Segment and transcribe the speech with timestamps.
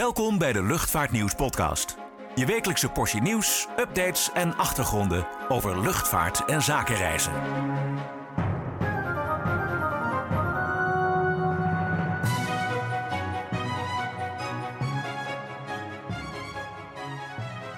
[0.00, 1.96] Welkom bij de Luchtvaartnieuws podcast.
[2.34, 7.32] Je wekelijkse portie nieuws, updates en achtergronden over luchtvaart en zakenreizen.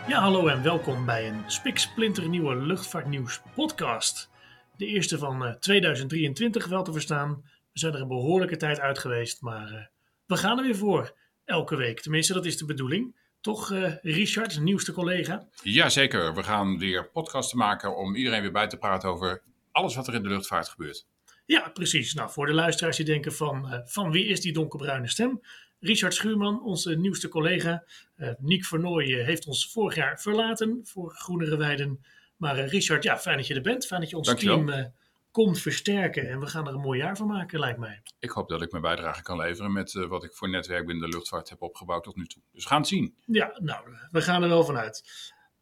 [0.07, 4.31] Ja, hallo en welkom bij een spiksplinternieuwe Luchtvaartnieuws podcast.
[4.77, 7.43] De eerste van eh, 2023 wel te verstaan.
[7.73, 9.85] We zijn er een behoorlijke tijd uit geweest, maar eh,
[10.27, 11.21] we gaan er weer voor.
[11.45, 12.01] Elke week.
[12.01, 13.17] Tenminste, dat is de bedoeling.
[13.41, 15.49] Toch, eh, Richard, nieuwste collega?
[15.63, 19.43] Jazeker, we gaan weer podcasten maken om iedereen weer bij te praten over
[19.73, 21.07] alles wat er in de luchtvaart gebeurt.
[21.47, 22.15] Ja, precies.
[22.15, 25.41] Nou, voor de luisteraars die denken van, eh, van wie is die donkerbruine stem?
[25.81, 27.85] Richard Schuurman, onze nieuwste collega.
[28.17, 32.05] Eh Niek Vernooy heeft ons vorig jaar verlaten voor Groenere Weiden.
[32.37, 33.87] Maar Richard, ja, fijn dat je er bent.
[33.87, 34.65] Fijn dat je ons Dankjewel.
[34.67, 34.93] team
[35.33, 36.29] komt versterken.
[36.29, 38.03] En we gaan er een mooi jaar van maken, lijkt mij.
[38.19, 41.11] Ik hoop dat ik mijn bijdrage kan leveren met eh, wat ik voor netwerk binnen
[41.11, 42.43] de luchtvaart heb opgebouwd tot nu toe.
[42.53, 43.17] Dus we gaan het zien.
[43.25, 45.05] Ja, nou, we gaan er wel vanuit.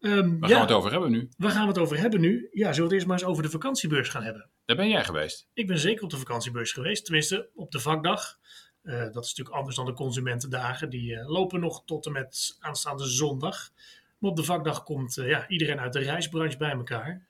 [0.01, 1.28] Ehm, Waar ja, gaan we het over hebben nu?
[1.36, 2.48] waar gaan we het over hebben nu?
[2.53, 4.50] Ja, zullen we het eerst maar eens over de vakantiebeurs gaan hebben?
[4.64, 5.48] Daar ben jij geweest.
[5.53, 8.39] Ik ben zeker op de vakantiebeurs geweest, tenminste op de vakdag.
[8.83, 10.91] Eh, dat is natuurlijk anders dan de consumentendagen.
[10.91, 13.70] Die eh, lopen nog tot en met aanstaande zondag.
[14.19, 17.28] Maar op de vakdag komt ja, iedereen uit de reisbranche bij elkaar.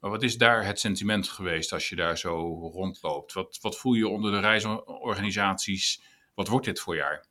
[0.00, 3.32] Maar wat is daar het sentiment geweest als je daar zo rondloopt?
[3.32, 6.02] Wat, wat voel je onder de reisorganisaties?
[6.34, 7.26] Wat wordt dit voor jaar?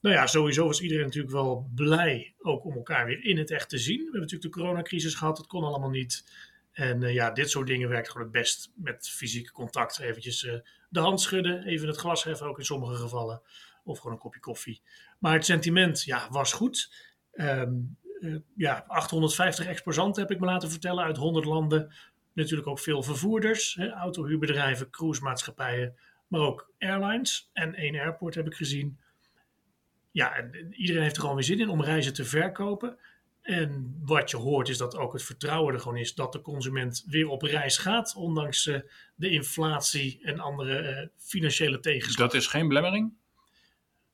[0.00, 3.68] Nou ja, sowieso was iedereen natuurlijk wel blij ook om elkaar weer in het echt
[3.68, 3.96] te zien.
[3.96, 6.24] We hebben natuurlijk de coronacrisis gehad, dat kon allemaal niet.
[6.72, 9.98] En eh, ja, dit soort dingen werkt gewoon het best met fysiek contact.
[9.98, 10.54] Eventjes eh,
[10.88, 13.42] de hand schudden, even het glas heffen, ook in sommige gevallen.
[13.84, 14.82] Of gewoon een kopje koffie.
[15.18, 16.92] Maar het sentiment, ja, was goed.
[17.30, 17.62] Eh,
[18.56, 21.92] ja, 850 exposanten heb ik me laten vertellen uit 100 landen.
[22.32, 27.50] Natuurlijk ook veel vervoerders, hè, autohuurbedrijven, cruisemaatschappijen, maar ook airlines.
[27.52, 28.98] En één airport heb ik gezien.
[30.10, 32.98] Ja, en iedereen heeft er gewoon weer zin in om reizen te verkopen.
[33.42, 37.04] En wat je hoort is dat ook het vertrouwen er gewoon is dat de consument
[37.06, 38.80] weer op reis gaat, ondanks eh,
[39.14, 42.30] de inflatie en andere eh, financiële tegenslag.
[42.30, 43.12] Dat is geen belemmering?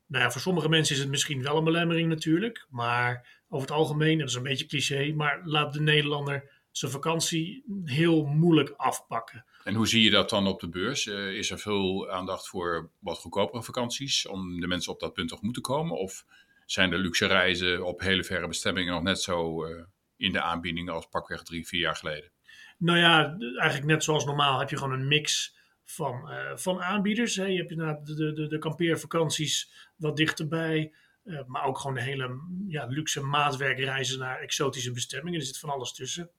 [0.06, 3.76] Nou ja, voor sommige mensen is het misschien wel een belemmering natuurlijk, maar over het
[3.76, 9.44] algemeen, dat is een beetje cliché, maar laat de Nederlander zijn vakantie heel moeilijk afpakken.
[9.65, 11.06] En hoe zie je dat dan op de beurs?
[11.06, 15.28] Eh, is er veel aandacht voor wat goedkopere vakanties om de mensen op dat punt
[15.28, 15.97] tegemoet te komen?
[15.97, 16.25] Of
[16.66, 19.84] zijn de luxe reizen op hele verre bestemmingen nog net zo eh,
[20.16, 22.31] in de aanbieding als pakweg drie, vier jaar geleden?
[22.78, 27.36] Nou ja, eigenlijk net zoals normaal heb je gewoon een mix van, eh, van aanbieders.
[27.36, 27.44] Hè.
[27.44, 30.92] Je hebt inderdaad de, de, de kampeervakanties wat dichterbij.
[31.24, 35.40] Eh, maar ook gewoon de hele ja, luxe maatwerkreizen naar exotische bestemmingen.
[35.40, 36.30] Er zit van alles tussen.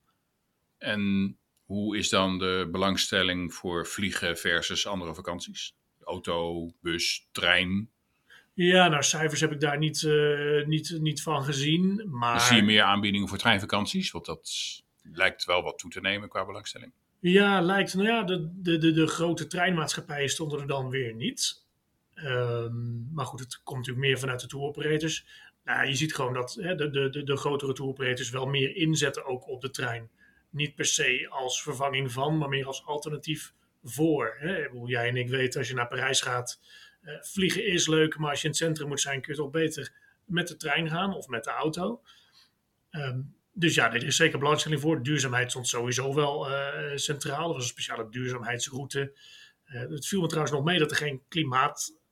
[0.78, 5.74] En hoe is dan de belangstelling voor vliegen versus andere vakanties?
[6.04, 7.90] Auto, bus, trein.
[8.54, 12.08] Ja, nou cijfers heb ik daar niet, eh, niet, niet van gezien.
[12.10, 14.50] Maar Dan zie je meer aanbiedingen voor treinvakanties, want dat
[15.02, 16.92] lijkt wel wat toe te nemen qua belangstelling.
[17.20, 17.94] Ja, lijkt.
[17.94, 21.65] Nou ja, de, de, de, de grote treinmaatschappijen stonden er dan weer niet.
[22.16, 25.26] Ehm, maar goed, het komt natuurlijk meer vanuit de tour operators.
[25.64, 29.24] Nou, je ziet gewoon dat hè, de, de, de, grotere tour operators wel meer inzetten
[29.24, 30.10] ook op de trein.
[30.50, 34.36] Niet per se als vervanging van, maar meer als alternatief voor.
[34.38, 34.66] Hè.
[34.84, 36.60] Jij en ik weten als je naar Parijs gaat,
[37.00, 39.50] eh, vliegen is leuk, maar als je in het centrum moet zijn, kun je toch
[39.50, 39.92] beter
[40.24, 42.02] met de trein gaan of met de auto.
[42.90, 43.20] Ehm,
[43.52, 45.02] dus ja, er is zeker belangstelling voor.
[45.02, 47.48] Duurzaamheid stond sowieso wel eh, centraal.
[47.48, 49.12] Er was een speciale duurzaamheidsroute.
[49.64, 51.22] Eh, het viel me trouwens nog mee dat er geen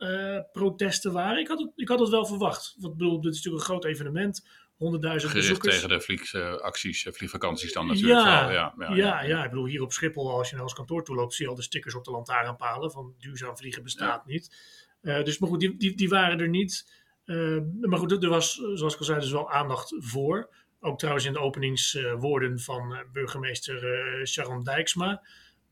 [0.05, 1.39] klimaatprotesten waren.
[1.39, 2.75] Ik had, het, ik had het wel verwacht.
[2.79, 4.63] Want ik bedoel, dit is natuurlijk een groot evenement.
[4.75, 5.75] 100.000 Gericht bezoekers.
[5.75, 8.51] tegen de vliegacties, vliegvakanties dan natuurlijk Ja.
[8.51, 11.17] Ja, ja, Ja, ja, ik bedoel, hier op Schiphol, als je naar ons kantoor toe
[11.17, 14.57] loopt, zie je al de stickers op de lantaarnpalen van duurzaam vliegen bestaat niet.
[15.01, 17.03] Eh, dus, maar goed, die, die, die waren er niet.
[17.25, 20.51] Eh, maar goed, er was, eh, zoals ik al zei, dus wel aandacht voor.
[20.81, 25.23] Ook trouwens in de openingswoorden van eh, burgemeester eh, Sharon Dijksma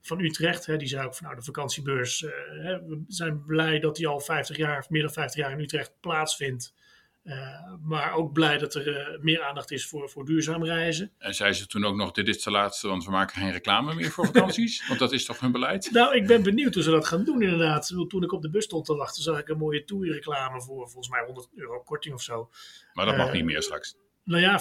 [0.02, 0.66] van Utrecht.
[0.66, 2.30] Hè, die zei ook van nou, de vakantiebeurs, eh,
[2.62, 5.60] hè, we zijn blij dat die al 50 jaar, of meer dan 50 jaar in
[5.60, 6.74] Utrecht plaatsvindt.
[7.22, 11.12] Eh, maar ook blij dat er eh, meer aandacht is voor, voor duurzaam reizen.
[11.19, 13.94] En zei ze toen ook nog, dit is de laatste, want we maken geen reclame
[13.94, 14.82] meer voor vakanties.
[14.88, 15.90] want dat is toch hun beleid?
[15.93, 17.87] Nou, ik ben benieuwd hoe ze dat gaan doen inderdaad.
[18.08, 21.08] Toen ik op de bus stond te wachten, zag ik een mooie tourreclame voor volgens
[21.08, 22.50] mij 100 euro korting of zo.
[22.93, 23.96] Maar dat mag niet meer straks.
[24.24, 24.60] Nou ja,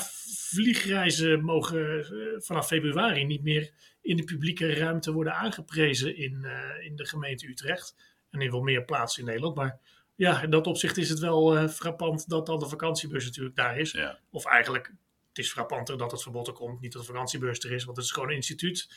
[0.50, 3.72] vliegreizen mogen eh, vanaf februari niet meer
[4.02, 7.96] in de publieke ruimte worden aangeprezen in, eh, in de gemeente Utrecht.
[8.30, 9.56] En in wel meer plaatsen in Nederland.
[9.56, 9.80] Maar
[10.16, 13.78] ja, in dat opzicht is het wel eh, frappant dat dan de vakantiebeurs natuurlijk daar
[13.78, 13.92] is.
[13.92, 14.20] Ja.
[14.30, 14.94] Of eigenlijk,
[15.28, 16.82] het is frappanter dat het verbod er komt.
[16.82, 18.90] Niet dat de vakantiebeurs er is, want het is gewoon een instituut.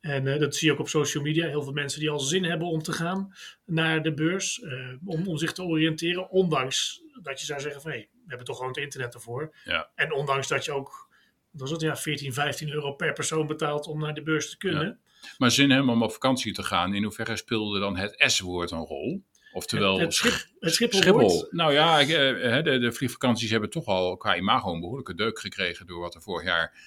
[0.00, 1.46] En uh, dat zie je ook op social media.
[1.46, 4.58] Heel veel mensen die al zin hebben om te gaan naar de beurs.
[4.58, 6.30] Uh, om, om zich te oriënteren.
[6.30, 9.54] Ondanks dat je zou zeggen van hey, hebben toch gewoon het internet ervoor.
[9.64, 9.90] Ja.
[9.94, 11.08] En ondanks dat je ook
[11.50, 14.86] was het, ja, 14, 15 euro per persoon betaalt om naar de beurs te kunnen.
[14.86, 14.98] Ja.
[15.38, 16.94] Maar zin hebben om op vakantie te gaan.
[16.94, 19.24] In hoeverre speelde dan het S-woord een rol?
[19.52, 21.00] Oftewel, het, schip, het Schiphol.
[21.00, 21.46] Schiphol.
[21.50, 22.08] Nou ja, uh,
[22.62, 26.22] de, de vliegvakanties hebben toch al qua imago een behoorlijke deuk gekregen door wat er
[26.22, 26.78] vorig jaar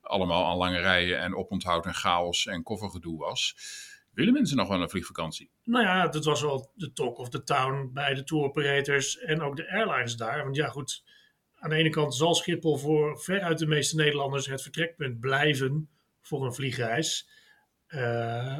[0.00, 3.54] allemaal aan lange rijen en oponthoud en chaos en koffergedoe was.
[4.16, 5.50] Willen mensen nog wel een vliegvakantie?
[5.64, 9.40] Nou ja, dat was wel de talk of the town bij de tour operators en
[9.40, 10.42] ook de airlines daar.
[10.42, 11.04] Want ja, goed,
[11.54, 15.88] aan de ene kant zal Schiphol voor veruit de meeste Nederlanders het vertrekpunt blijven
[16.20, 17.28] voor een vliegreis.
[17.88, 18.00] Uh,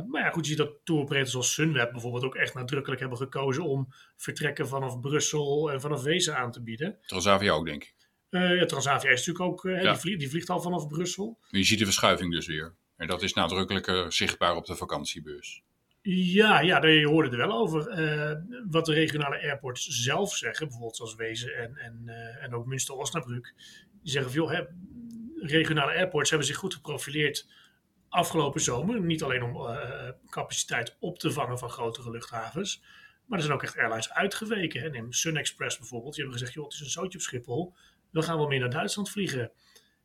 [0.06, 3.64] maar ja, goed, je ziet dat touroperators als Sunweb bijvoorbeeld ook echt nadrukkelijk hebben gekozen
[3.64, 6.98] om vertrekken vanaf Brussel en vanaf Wezen aan te bieden.
[7.06, 7.94] Transavia ook, denk ik.
[8.30, 9.90] Uh, ja, Transavia is natuurlijk ook, uh, ja.
[9.90, 11.38] die, vliegt, die, vliegt, al vanaf Brussel.
[11.48, 12.76] Je ziet de verschuiving dus weer.
[12.96, 15.62] En dat is nadrukkelijker zichtbaar op de vakantiebeurs.
[16.08, 17.98] Ja, ja, je hoorde er wel over.
[17.98, 18.32] Uh,
[18.70, 23.54] wat de regionale airports zelf zeggen, bijvoorbeeld zoals Wezen en, en, uh, en ook Münster-Osnabrück.
[24.02, 24.62] Die zeggen van, joh, hè,
[25.46, 27.48] regionale airports hebben zich goed geprofileerd
[28.08, 29.00] afgelopen zomer.
[29.00, 29.76] Niet alleen om
[30.30, 32.82] capaciteit op te vangen van grotere luchthavens.
[33.26, 34.80] Maar er zijn ook echt airlines uitgeweken.
[34.80, 34.88] Hè.
[34.88, 36.14] Neem Sun Express bijvoorbeeld.
[36.14, 37.74] Die hebben gezegd, joh, het is een zootje op Schiphol.
[38.10, 39.50] We gaan wel meer naar Duitsland vliegen.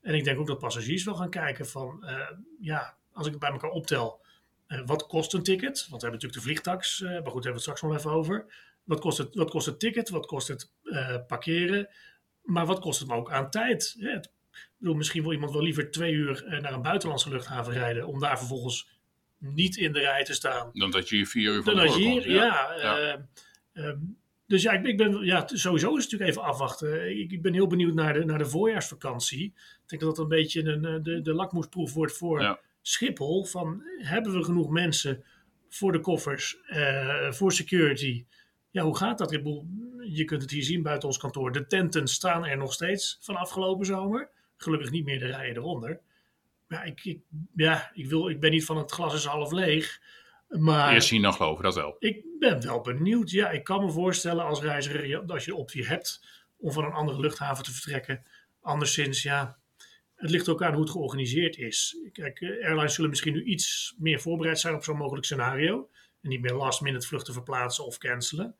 [0.01, 2.05] En ik denk ook dat passagiers wel gaan kijken van,
[2.59, 4.21] ja, als ik het bij elkaar optel
[4.71, 5.87] uh, wat kost een ticket?
[5.89, 7.95] Want we hebben natuurlijk de vliegtax, uh, maar goed, daar hebben we het straks nog
[7.95, 8.53] even over.
[8.83, 10.09] Wat kost het, wat kost het ticket?
[10.09, 10.71] Wat kost het
[11.27, 11.89] parkeren?
[12.41, 13.95] Maar wat kost het me ook aan tijd?
[13.97, 14.31] Ja, het,
[14.77, 18.37] bedoel, misschien wil iemand wel liever twee uur naar een buitenlandse luchthaven rijden, om daar
[18.37, 18.89] vervolgens
[19.37, 20.69] niet in de rij te staan.
[20.73, 22.73] Dan dat je hier vier uur van je hier, komt, ja.
[22.77, 23.27] ja.
[23.73, 24.17] Um,
[24.51, 27.19] dus ja, ik, ik, ben, ja, sowieso is het natuurlijk even afwachten.
[27.19, 29.43] Ik, ik ben heel benieuwd naar de, naar de voorjaarsvakantie.
[29.45, 32.41] Ik denk dat dat een beetje een, de, de lakmoesproef wordt voor...
[32.41, 32.59] Ja.
[32.81, 35.23] Schiphol van hebben we genoeg mensen
[35.69, 38.25] voor de koffers, uh, voor security?
[38.71, 39.31] Ja, hoe gaat dat?
[39.99, 41.51] Je kunt het hier zien buiten ons kantoor.
[41.51, 44.29] De tenten staan er nog steeds van afgelopen zomer.
[44.57, 45.99] Gelukkig niet meer de rijen eronder.
[46.67, 47.19] Ja, ik, ik,
[47.55, 50.01] ja, ik, wil, ik ben niet van het glas is half leeg.
[50.59, 51.95] Maar Eerst zien dan geloven, dat wel.
[51.99, 53.29] ik ben wel benieuwd.
[53.29, 56.25] Ja, ik kan me voorstellen als reiziger, als je de optie hebt
[56.57, 58.23] om van een andere luchthaven te vertrekken.
[58.61, 59.57] Anderszins, ja,
[60.15, 61.97] het ligt ook aan hoe het georganiseerd is.
[62.11, 65.89] Kijk, airlines zullen misschien nu iets meer voorbereid zijn op zo'n mogelijk scenario.
[66.21, 68.55] En niet meer last minute vluchten verplaatsen of cancelen.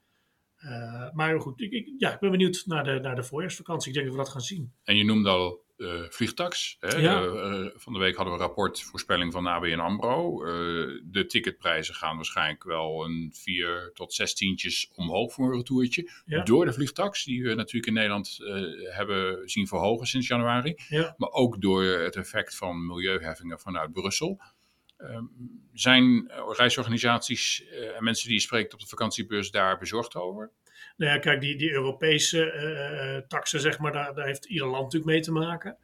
[0.65, 3.87] Uh, maar goed, ik, ik, ja, ik ben benieuwd naar de, naar de voorjaarsvakantie.
[3.87, 4.73] Ik denk dat we dat gaan zien.
[4.83, 6.77] En je noemde al uh, vliegtax.
[6.79, 6.97] Hè?
[6.97, 7.23] Ja.
[7.23, 10.45] Uh, van de week hadden we een rapport voorspelling van ABN AMRO.
[11.03, 16.09] de ticketprijzen gaan waarschijnlijk wel een vier tot zes tientjes omhoog voor een retourtje.
[16.25, 16.43] Ja.
[16.43, 18.37] Door de vliegtax, die we natuurlijk in Nederland
[18.89, 20.75] hebben zien verhogen sinds januari.
[20.89, 21.15] Ja.
[21.17, 24.39] Maar ook door het effect van milieuheffingen vanuit Brussel.
[25.03, 25.31] Um,
[25.73, 30.51] zijn reisorganisaties uh, en mensen die je spreekt op de vakantiebeurs daar bezorgd over?
[30.97, 34.83] Nou ja, kijk, die, die Europese uh, taxen, zeg maar, daar, daar, heeft ieder land
[34.83, 35.77] natuurlijk mee te maken.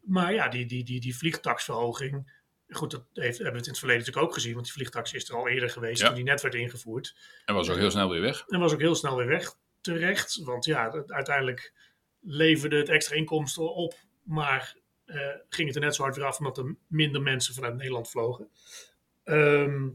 [0.00, 2.32] Maar ja, die, die, die, die vliegtaxverhoging,
[2.68, 5.12] goed, dat heeft, hebben we het in het verleden natuurlijk ook gezien, want die vliegtax
[5.12, 6.06] is er al eerder geweest Ja.
[6.06, 7.16] toen die net werd ingevoerd.
[7.44, 8.44] En was ook heel snel weer weg.
[8.46, 11.72] En was ook heel snel weer weg terecht, want ja, uiteindelijk
[12.20, 14.82] leverde het extra inkomsten op, maar eh,
[15.48, 18.48] ging het er net zo hard weer af omdat er minder mensen vanuit Nederland vlogen.
[19.24, 19.88] Ehm,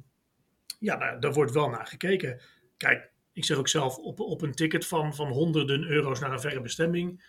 [0.80, 2.42] ja, nou, daar wordt wel naar gekeken.
[2.78, 6.40] Kijk, ik zeg ook zelf, op, op een ticket van, van honderden euro's naar een
[6.40, 7.24] verre bestemming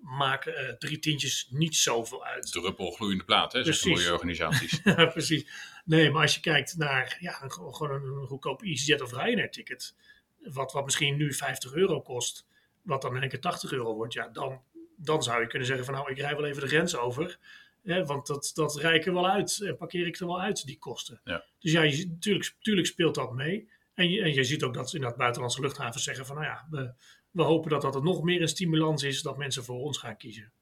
[0.00, 2.52] maken eh, drie tientjes niet zoveel uit.
[2.52, 4.80] Druppel gloeiende plaat, hè, zeggen organisaties.
[4.84, 5.46] Ja, precies.
[5.84, 9.50] Nee, maar als je kijkt naar ja, een, gewoon een, een goedkoop EasyJet of Ryanair
[9.50, 9.94] ticket,
[10.38, 12.46] wat, wat misschien nu 50 euro kost,
[12.82, 14.62] wat dan in één keer 80 euro wordt, ja, dan,
[15.02, 17.38] dan zou je kunnen zeggen van nou, ik rij wel even de grens over.
[17.82, 20.66] Hè, want dat, dat rij ik er wel uit en parkeer ik er wel uit,
[20.66, 21.20] die kosten.
[21.24, 21.44] Ja.
[21.58, 23.68] Dus ja, je, tuurlijk, tuurlijk speelt dat mee.
[23.94, 26.66] En je, en je ziet ook dat in dat buitenlandse luchthavens zeggen van nou ja,
[26.70, 26.92] we,
[27.30, 30.16] we hopen dat dat er nog meer een stimulans is dat mensen voor ons gaan
[30.16, 30.52] kiezen.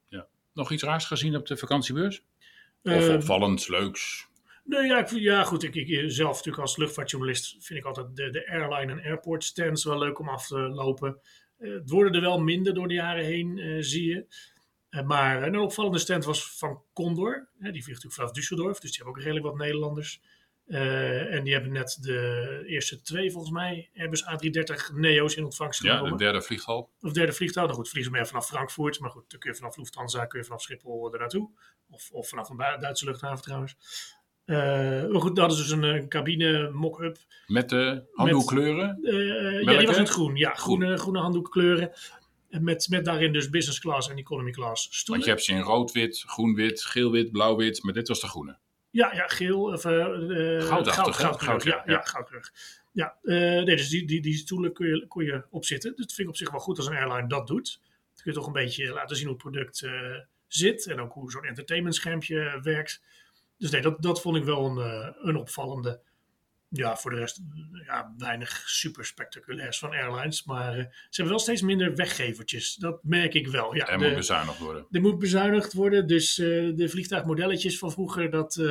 [0.58, 2.22] Nog iets raars gezien op de vakantiebeurs?
[2.82, 4.28] Of Eh, opvallends, leuks?
[4.64, 5.62] Nee, ja, ik, ja goed.
[5.62, 9.84] Ik, ik zelf natuurlijk als luchtvaartjournalist vind ik altijd de, de airline en airport stands
[9.84, 11.20] wel leuk om af te lopen.
[11.58, 14.26] Eh, het worden er wel minder door de jaren heen, eh, zie je.
[14.88, 17.48] Eh, maar een opvallende stand was van Condor.
[17.58, 20.22] Die vliegt natuurlijk vanaf Düsseldorf, dus die hebben ook redelijk wat Nederlanders.
[20.68, 25.96] En die hebben net de eerste twee, volgens mij, Airbus A330 Neo's in ontvangst Ja,
[25.96, 26.18] genomen.
[26.18, 26.84] de derde vliegtuig.
[27.00, 27.66] Of derde vliegtuig.
[27.66, 29.00] Nou goed, vliegen ze meer vanaf Frankfurt.
[29.00, 31.50] Maar goed, dan kun je vanaf Lufthansa, kun je vanaf Schiphol er naartoe.
[31.90, 33.76] Of, of vanaf een Duitse luchthaven trouwens.
[34.48, 34.56] Eh,
[35.10, 37.18] maar goed, dat is dus een, eh, cabine mock-up.
[37.46, 38.98] Met de handdoekkleuren.
[39.02, 40.36] Eh, ja, die was in het groen.
[40.36, 41.92] Ja, groene, groene handdoekkleuren.
[42.50, 45.06] En Met, met daarin dus business class en economy class stoelen.
[45.06, 47.82] Want je hebt ze in rood-wit, groen-wit, geel-wit, blauw-wit.
[47.82, 48.58] Maar dit was de groene.
[48.90, 49.62] Ja, ja, geel.
[49.62, 51.92] Of, uh, Goudachtig, goud, goudkleurig, Goud, ja, ja.
[51.92, 52.52] ja, goudkleurig.
[52.92, 55.90] Ja, nee, dus die, die, die stoelen kun je, kon je opzitten.
[55.96, 57.80] Dat vind ik op zich wel goed als een airline dat doet.
[57.82, 59.88] Dan kun je toch een beetje laten zien hoe het product
[60.46, 60.86] zit.
[60.86, 63.02] En ook hoe zo'n entertainmentschermpje werkt.
[63.58, 66.00] Dus nee, dat, dat vond ik wel een, eh, een opvallende.
[66.70, 67.40] Ja, voor de rest
[67.84, 70.44] ja, weinig super spectaculairs van airlines.
[70.44, 72.74] Maar eh, ze hebben wel steeds minder weggevertjes.
[72.74, 73.74] Dat merk ik wel.
[73.74, 74.86] Ja, Er moet bezuinigd worden.
[74.90, 78.62] er moet bezuinigd worden, dus eh, de vliegtuigmodelletjes van vroeger, dat,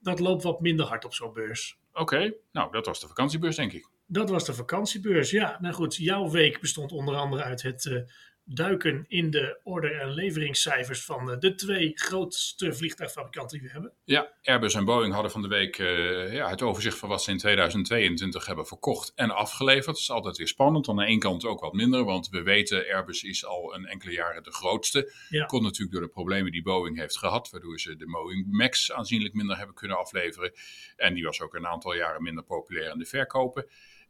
[0.00, 1.78] dat loopt wat minder hard op zo'n beurs.
[1.92, 3.88] Oké, nou dat was de vakantiebeurs denk ik.
[4.06, 5.30] Dat was de vakantiebeurs.
[5.30, 8.04] Ja, nou goed, jouw week bestond onder andere uit het
[8.48, 13.92] duiken in de order- en leveringscijfers van eh, de twee grootste vliegtuigfabrikanten die we hebben.
[14.04, 17.30] Ja, Airbus en Boeing hadden van de week eh, ja, het overzicht van wat ze
[17.30, 19.86] in 2022 hebben verkocht en afgeleverd.
[19.86, 20.88] Dat is altijd weer spannend.
[20.88, 24.12] Aan de ene kant ook wat minder, want we weten Airbus is al een enkele
[24.12, 25.12] jaren de grootste.
[25.28, 25.44] Ja.
[25.44, 29.34] Komt natuurlijk door de problemen die Boeing heeft gehad, waardoor ze de Boeing Max aanzienlijk
[29.34, 30.52] minder hebben kunnen afleveren.
[30.96, 33.66] En die was ook een aantal jaren minder populair in de verkopen.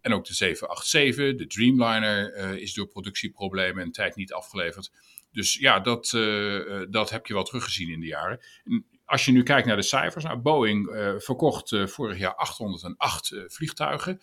[0.07, 4.91] En ook de 787, de Dreamliner, eh, is door productieproblemen een tijd niet afgeleverd.
[5.37, 8.41] Dus ja, dat, eh, eh, dat heb je wel teruggezien in de jaren.
[8.65, 13.43] En als je nu kijkt naar de cijfers, nou, Boeing verkocht vorig jaar 808 eh,
[13.47, 14.19] vliegtuigen.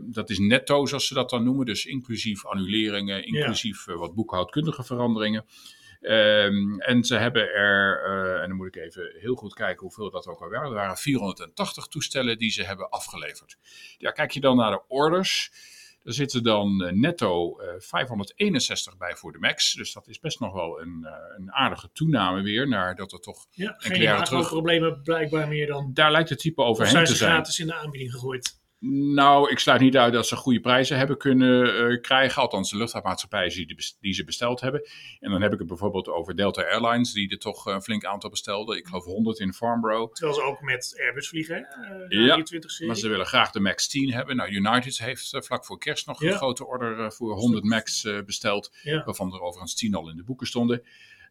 [0.00, 1.66] Dat is netto, zoals ze dat dan noemen.
[1.66, 5.44] Dus inclusief annuleringen, inclusief wat boekhoudkundige veranderingen.
[6.02, 10.10] Ehm, en ze hebben er, eh, en dan moet ik even heel goed kijken hoeveel
[10.10, 10.68] dat ook al waren.
[10.68, 13.56] Er waren 480 toestellen die ze hebben afgeleverd.
[13.98, 15.50] Ja, kijk je dan naar de orders.
[16.04, 19.72] Er zitten dan eh, netto eh, 561 bij voor de Max.
[19.72, 22.68] Dus dat is best nog wel een, eh, een aardige toename weer.
[22.68, 23.46] Naar dat er toch.
[23.50, 24.48] Ja, geen jaren terug.
[24.48, 25.90] problemen blijkbaar meer dan.
[25.94, 27.30] Daar lijkt het type overheen zijn te ze zijn.
[27.30, 28.60] gratis in de aanbieding gegooid?
[28.90, 32.42] Nou, ik sluit niet uit dat ze goede prijzen hebben kunnen eh, krijgen.
[32.42, 34.88] Althans, de luchtvaartmaatschappijen die, die ze besteld hebben.
[35.20, 38.30] En dan heb ik het bijvoorbeeld over Delta Airlines, die er toch een flink aantal
[38.30, 38.76] bestelden.
[38.76, 40.12] Ik geloof 100 in Farnborough.
[40.12, 41.56] Terwijl ze ook met Airbus vliegen?
[41.56, 42.86] Eh, de Ja, A320-serie.
[42.86, 44.36] Maar ze willen graag de MAX 10 hebben.
[44.36, 46.30] Nou, United heeft eh, vlak voor kerst nog Ja.
[46.30, 48.72] een grote order eh, voor 100 MAX eh, besteld.
[48.82, 49.04] Ja.
[49.04, 50.82] Waarvan er overigens 10 al in de boeken stonden.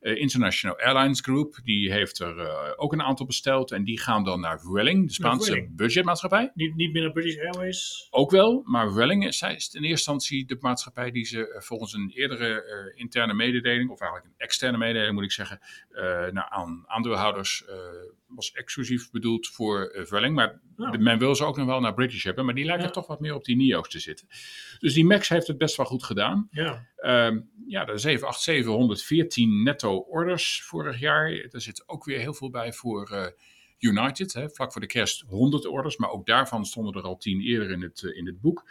[0.01, 3.71] Eh, International Airlines Group, die heeft er eh, ook een aantal besteld.
[3.71, 5.75] En die gaan dan naar Vueling, de Spaanse Vueling.
[5.75, 6.51] budgetmaatschappij.
[6.53, 8.07] Niet, niet meer naar British Airways.
[8.09, 12.11] Ook wel, maar Welling is, in eerste instantie de maatschappij die ze eh, volgens een
[12.13, 15.59] eerdere interne mededeling, of eigenlijk een externe mededeling moet ik zeggen,
[16.31, 17.63] naar aan, aandeelhouders
[18.35, 20.35] was exclusief bedoeld voor eh Welling.
[20.35, 20.91] Maar Ja.
[20.91, 22.91] de- men wil ze ook nog wel naar British hebben, maar die lijken Ja.
[22.91, 24.27] toch wat meer op die NIO's te zitten.
[24.79, 26.47] Dus die Max heeft het best wel goed gedaan.
[26.51, 26.87] Ja.
[26.95, 31.31] Ehm, ja, de 787 114 netto orders vorig jaar.
[31.31, 33.25] Er zit ook weer heel veel bij voor eh,
[33.79, 34.33] United.
[34.33, 34.49] Hè.
[34.49, 37.81] Vlak voor de kerst 100 orders, maar ook daarvan stonden er al 10 eerder in
[37.81, 38.69] het, eh, in het boek.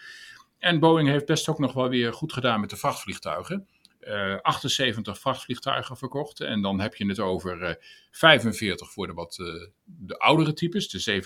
[0.59, 3.69] En Boeing heeft best ook nog wel weer goed gedaan met de vrachtvliegtuigen.
[4.01, 6.41] Eh, 78 vrachtvliegtuigen verkocht.
[6.41, 7.75] En dan heb je het over eh,
[8.11, 9.47] 45 voor de wat eh,
[9.85, 11.23] de oudere types, de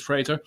[0.00, 0.42] 767-300 freighter.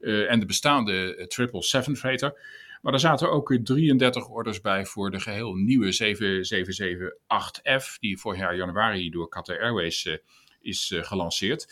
[0.00, 2.40] eh, en de bestaande eh, 777 freighter.
[2.82, 8.38] Maar er zaten ook weer 33 orders bij voor de geheel nieuwe 7778F, die vorig
[8.38, 10.16] jaar januari door Qatar Airways eh,
[10.60, 11.68] is eh, gelanceerd.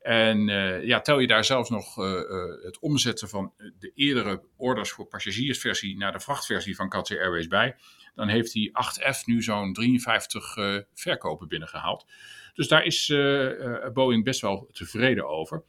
[0.00, 4.42] En eh, ja, tel je daar zelfs nog eh, eh, het omzetten van de eerdere
[4.56, 7.76] orders voor passagiersversie naar de vrachtversie van Qatar Airways bij,
[8.14, 12.06] dan heeft die 8F nu zo'n 53 eh, verkopen binnengehaald.
[12.54, 15.64] Dus daar is eh, eh, Boeing best wel tevreden over.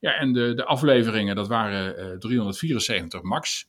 [0.00, 3.68] Ja, en de, de afleveringen, dat waren eh, 374 max.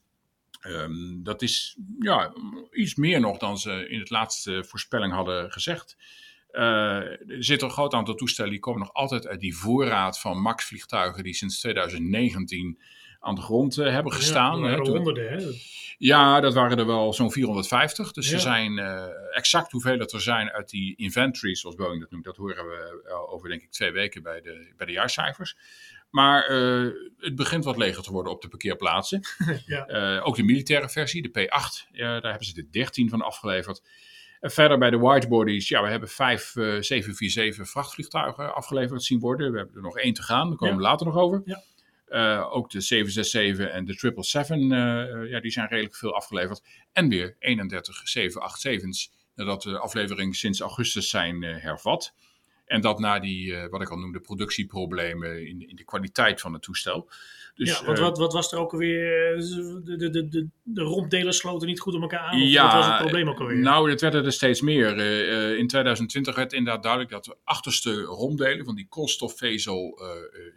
[0.60, 2.34] Ehm, dat is ja,
[2.72, 5.98] iets meer nog dan ze in het laatste voorspelling hadden gezegd.
[6.52, 11.24] Er zit een groot aantal toestellen die komen nog altijd uit die voorraad van MAX-vliegtuigen
[11.24, 12.80] die sinds 2019
[13.26, 14.60] aan de grond eh, hebben gestaan.
[14.60, 15.46] Ja, hè, toen- honderden, hè?
[15.98, 18.12] ja, dat waren er wel zo'n 450.
[18.12, 18.34] Dus Ja.
[18.34, 22.24] er zijn eh, exact hoeveel het er zijn uit die inventory, zoals Boeing dat noemt.
[22.24, 25.58] Dat horen we eh, over denk ik twee weken bij de, bij de jaarcijfers.
[26.10, 26.44] Maar
[27.18, 29.22] het begint wat leger te worden op de parkeerplaatsen.
[29.66, 30.20] Ja.
[30.20, 33.82] Ook de militaire versie, de P8, ja, daar hebben ze de 13 van afgeleverd.
[34.40, 39.52] En verder bij de widebodies, ja, we hebben vijf eh, 747 vrachtvliegtuigen afgeleverd zien worden.
[39.52, 40.82] We hebben er nog één te gaan, daar komen Ja.
[40.82, 41.42] we later nog over.
[41.46, 41.62] Ja.
[42.06, 46.64] Eh, ook de 767 en de 777, eh, ja, die zijn redelijk veel afgeleverd.
[46.92, 52.14] En weer 31 787's, nadat de aflevering sinds augustus zijn eh, hervat.
[52.66, 56.62] En dat na die, wat ik al noemde, productieproblemen in, in de kwaliteit van het
[56.62, 57.10] toestel.
[57.56, 59.38] Dus, ja, want wat, wat was er ook alweer?
[59.84, 62.42] De, de, de, de, ronddelen sloten niet goed op elkaar aan?
[62.42, 63.58] Of Ja, wat was het probleem ook alweer?
[63.58, 64.98] Nou, het werden er steeds meer.
[65.58, 70.00] In 2020 werd inderdaad duidelijk dat de achterste romdelen van die koolstofvezel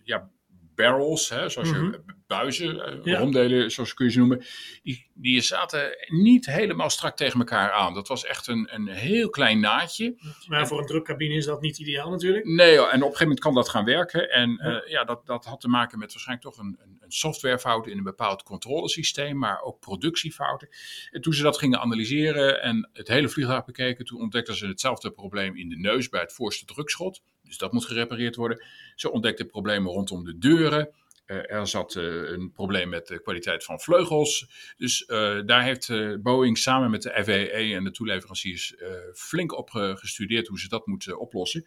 [0.04, 0.30] ja,
[0.78, 1.84] barrels, hè, zoals Mhm.
[1.84, 3.18] je buizen, Ja.
[3.18, 4.44] romdelen zoals kun je ze noemen,
[4.82, 7.94] die, die zaten niet helemaal strak tegen elkaar aan.
[7.94, 10.16] Dat was echt een, een heel klein naadje.
[10.46, 12.44] Maar voor een drukcabine is dat niet ideaal natuurlijk.
[12.44, 14.30] Nee, en op een gegeven moment kan dat gaan werken.
[14.30, 14.80] En Ja.
[14.82, 17.98] eh, ja, dat, dat had te maken met waarschijnlijk toch een, een, een softwarefout in
[17.98, 20.68] een bepaald controlesysteem, maar ook productiefouten.
[21.10, 25.10] En toen ze dat gingen analyseren en het hele vliegtuig bekeken, toen ontdekten ze hetzelfde
[25.10, 27.22] probleem in de neus bij het voorste drukschot.
[27.42, 28.64] Dus dat moet gerepareerd worden.
[28.94, 30.90] Ze ontdekten problemen rondom de deuren.
[31.28, 34.48] Eh, er zat eh, een probleem met de kwaliteit van vleugels.
[34.76, 35.92] Dus eh, daar heeft
[36.22, 38.74] Boeing samen met de FAA en de toeleveranciers
[39.14, 41.66] flink op gestudeerd hoe ze dat moeten oplossen.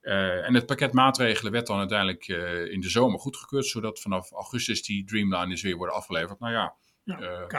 [0.00, 2.28] En het pakket maatregelen werd dan uiteindelijk
[2.70, 6.40] in de zomer goedgekeurd, zodat vanaf augustus die Dreamliners weer worden afgeleverd.
[6.40, 6.74] Nou ja,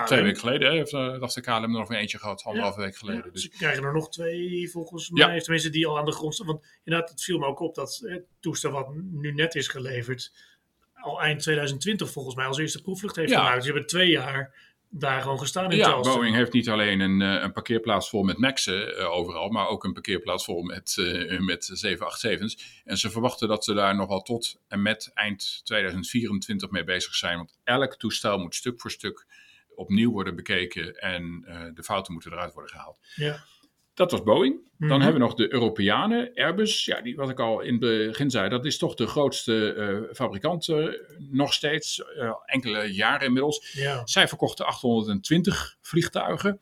[0.06, 2.96] twee weken geleden hè, heeft dacht de KLM er nog weer eentje gehad, anderhalve week
[2.96, 3.24] geleden.
[3.26, 6.34] Ja, dus, Ze krijgen er nog twee volgens mij, tenminste die al aan de grond
[6.34, 6.48] staan.
[6.48, 10.32] Want inderdaad, het viel me ook op dat het toestel wat nu net is geleverd,
[11.06, 13.38] al eind 2020 volgens mij als eerste proefvlucht heeft Ja.
[13.38, 13.56] gemaakt.
[13.56, 14.54] Dus je hebt twee jaar
[14.90, 16.16] daar gewoon gestaan in ja, Charleston.
[16.16, 19.84] Boeing heeft niet alleen een, eh, een parkeerplaats vol met Maxen eh, overal, maar ook
[19.84, 22.82] een parkeerplaats vol met, eh met 787's.
[22.84, 27.16] En ze verwachten dat ze daar nog wel tot en met eind 2024 mee bezig
[27.16, 27.38] zijn.
[27.38, 29.26] Want elk toestel moet stuk voor stuk
[29.76, 31.42] opnieuw worden bekeken en
[31.74, 33.00] de fouten moeten eruit worden gehaald.
[33.16, 33.44] Ja.
[33.96, 34.64] Dat was Boeing.
[34.78, 35.02] Dan Mhm.
[35.02, 36.86] hebben we nog de Europeanen, Airbus.
[36.86, 40.16] Ja, die, wat ik al in het begin zei, dat is toch de grootste eh,
[40.16, 40.86] fabrikant eh,
[41.18, 42.04] nog steeds.
[42.04, 43.72] eh, enkele jaren inmiddels.
[43.74, 44.02] Ja.
[44.08, 46.60] Zij verkochten 820 vliegtuigen.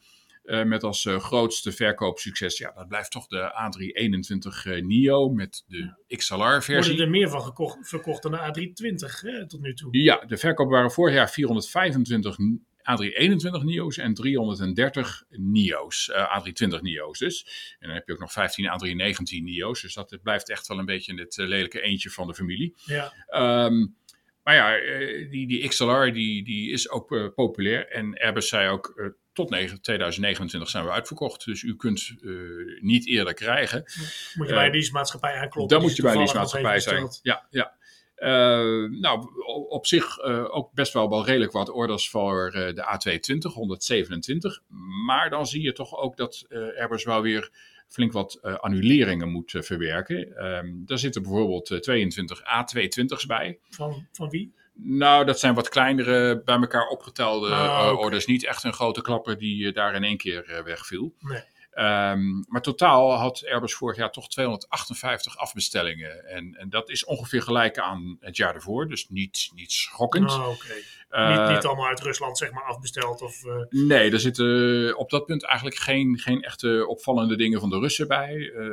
[0.66, 5.98] met als grootste verkoopsucces, ja, dat blijft toch de A321 eh, NEO met de Worden
[6.08, 7.02] XLR-versie.
[7.02, 9.98] er meer van gekocht, verkocht dan de A320 hè, tot nu toe.
[10.02, 12.36] Ja, de verkoop waren vorig jaar 425
[12.84, 17.46] A321 NIO's en 330 NIO's, eh, A320 NIO's dus.
[17.80, 20.86] En dan heb je ook nog 15 A319 NIO's, dus dat blijft echt wel een
[20.86, 22.76] beetje het eh, lelijke eentje van de familie.
[22.86, 23.14] Ja.
[23.28, 23.86] Ehm,
[24.44, 28.70] maar ja, eh, die, die XLR die, die is ook eh, populair en Airbus zei
[28.70, 31.46] ook tot 9 2029 zijn we uitverkocht.
[31.46, 32.32] Dus u kunt eh,
[32.80, 33.84] niet eerder krijgen.
[34.34, 35.78] Moet je bij een leasemaatschappij aankloppen.
[35.78, 37.10] Dan moet je bij een leasemaatschappij zijn.
[37.22, 37.76] Ja, ja.
[38.24, 39.28] Eh, nou,
[39.70, 42.82] op zich eh, ook best wel, wel redelijk wat orders voor eh, de
[43.50, 44.62] A220, 127.
[45.06, 47.52] Maar dan zie je toch ook dat Airbus wel weer
[47.88, 50.38] flink wat annuleringen moet verwerken.
[50.38, 53.60] Ehm, daar zitten bijvoorbeeld eh, 22 A220's bij.
[53.70, 54.54] Van, van wie?
[54.74, 58.26] Nou, dat zijn wat kleinere, bij elkaar opgetelde Ah, orders.
[58.26, 61.14] Niet echt een grote klapper die daar in één keer wegviel.
[61.20, 61.44] Nee.
[61.74, 66.26] Ehm, maar totaal had Airbus vorig jaar toch 258 afbestellingen.
[66.26, 68.88] En, en dat is ongeveer gelijk aan het jaar ervoor.
[68.88, 70.32] Dus niet, niet schokkend.
[70.32, 70.74] Oh, oké.
[71.10, 73.22] Eh, niet, niet allemaal uit Rusland zeg maar afbesteld.
[73.22, 77.70] Of, eh, Nee, er zitten op dat punt eigenlijk geen, geen echte opvallende dingen van
[77.70, 78.52] de Russen bij.
[78.56, 78.66] Eh,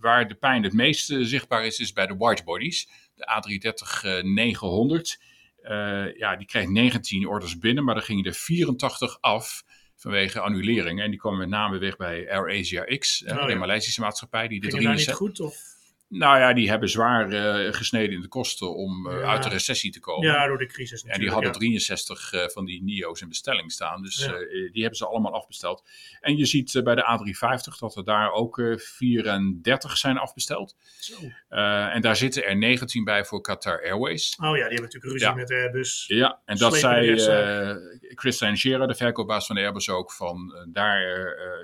[0.00, 2.88] waar de pijn het meest zichtbaar is, is bij de widebodies.
[3.14, 5.18] De A330-900.
[5.66, 9.64] Eh, ja, die kreeg 19 orders binnen, maar er gingen er 84 af
[10.06, 11.04] vanwege annuleringen.
[11.04, 13.58] En die kwamen met name weg bij AirAsia X, Oh, de ja.
[13.58, 14.48] Maleisische maatschappij.
[14.48, 15.40] Die de het daar niet 63 goed?
[15.40, 15.75] Of,
[16.08, 19.26] Nou ja, die hebben zwaar eh, gesneden in de kosten om eh, Ja.
[19.26, 20.28] uit de recessie te komen.
[20.28, 21.58] ja, door de crisis En die hadden ja.
[21.58, 24.02] 63 eh, van die NIO's in bestelling staan.
[24.02, 24.32] Dus Ja.
[24.72, 25.84] die hebben ze allemaal afbesteld.
[26.20, 30.76] En je ziet bij de A350 dat er daar ook eh 34 zijn afbesteld.
[30.98, 31.14] Zo.
[31.48, 34.36] En daar zitten er 19 bij voor Qatar Airways.
[34.40, 36.04] Oh ja, die hebben natuurlijk ruzie met Airbus.
[36.06, 37.74] Ja, en dat zei eh
[38.14, 41.04] Christian Scherer, de verkoopbaas van Airbus ook, van daar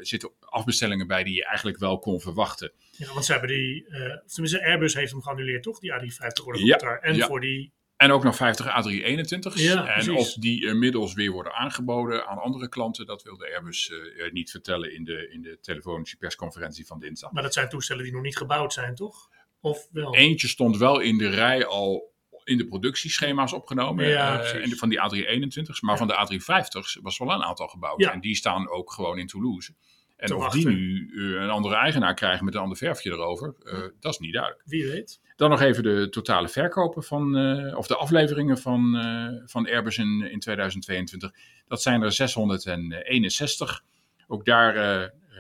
[0.00, 2.72] zitten afbestellingen bij die je eigenlijk wel kon verwachten.
[3.07, 6.65] Ja, want ze hebben die, eh, tenminste Airbus heeft hem geannuleerd toch, die A350 worden
[6.65, 6.99] Ja, daar.
[7.01, 7.27] En ja.
[7.27, 9.62] voor die, En ook nog 50 A321's.
[9.62, 14.33] Ja, en of die inmiddels weer worden aangeboden aan andere klanten, dat wilde Airbus eh,
[14.33, 17.33] niet vertellen in de, in de telefonische persconferentie van dinsdag.
[17.33, 19.29] maar dat zijn toestellen die nog niet gebouwd zijn toch?
[19.61, 20.15] Of wel?
[20.15, 22.11] Eentje stond wel in de rij al
[22.45, 24.07] in de productieschema's opgenomen.
[24.09, 24.61] Ja, eh, precies.
[24.61, 25.81] en de- van die A321's.
[25.81, 25.99] Maar Ja.
[25.99, 28.01] van de A350's was wel een aantal gebouwd.
[28.01, 28.12] Ja.
[28.12, 29.75] En die staan ook gewoon in Toulouse.
[30.22, 33.80] En of die nu eh, een andere eigenaar krijgen met een ander verfje erover, eh,
[34.00, 34.62] dat is niet duidelijk.
[34.64, 35.20] Wie weet.
[35.42, 39.98] Dan nog even de totale verkopen van, eh, of de afleveringen van, eh, van Airbus
[39.98, 41.30] in, in 2022.
[41.68, 43.85] Dat zijn er 661.
[44.26, 44.74] Ook daar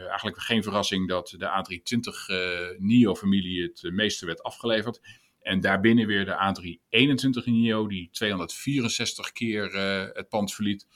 [0.08, 5.00] eigenlijk geen verrassing dat de A320 eh, NIO-familie het meeste werd afgeleverd.
[5.40, 9.76] En daarbinnen weer de A321 NIO, die 264 keer
[10.12, 10.86] het pand verliet.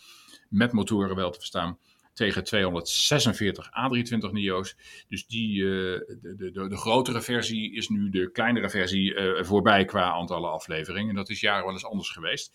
[0.49, 1.79] Met motoren wel te verstaan.
[2.17, 4.77] Tegen 246 A320 NIO's.
[5.09, 9.85] Dus die, eh, de, de, de, grotere versie is nu de kleinere versie eh, voorbij
[9.85, 11.15] qua aantallen afleveringen.
[11.15, 12.53] Dat is jaren wel eens anders geweest.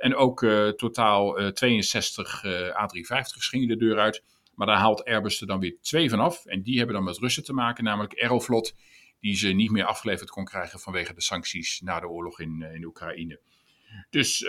[0.00, 4.24] En ook eh, totaal eh, 62 eh, A350's gingen de deur uit.
[4.54, 6.46] Maar daar haalt Airbus er dan weer twee van af.
[6.46, 8.74] En die hebben dan met Russen te maken, namelijk Aeroflot.
[9.20, 12.84] Die ze niet meer afgeleverd kon krijgen vanwege de sancties na de oorlog in, in
[12.84, 13.40] Oekraïne.
[14.10, 14.46] Dus